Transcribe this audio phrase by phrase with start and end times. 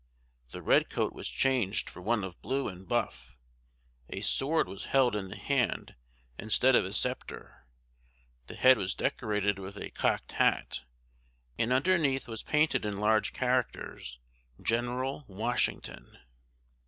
[0.49, 3.37] The red coat was changed for one of blue and buff,
[4.09, 5.93] a sword was held in the hand
[6.39, 7.67] instead of a sceptre,
[8.47, 10.81] the head was decorated with a cocked hat,
[11.59, 14.17] and underneath was painted in large characters,
[14.59, 16.17] "GENERAL WASHINGTON."